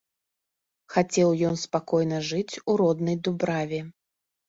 Хацеў 0.93 1.29
ён 1.51 1.61
спакойна 1.65 2.25
жыць 2.31 2.59
у 2.69 2.79
роднай 2.85 3.23
дубраве. 3.25 3.87